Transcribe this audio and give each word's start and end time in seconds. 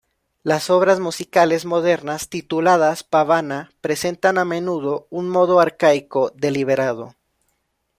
Las 0.41 0.71
obras 0.71 0.99
musicales 0.99 1.65
modernas 1.65 2.27
tituladas 2.27 3.03
"Pavana" 3.03 3.71
presentan 3.81 4.39
a 4.39 4.45
menudo 4.45 5.05
un 5.11 5.29
modo 5.29 5.59
arcaico 5.59 6.31
deliberado. 6.33 7.13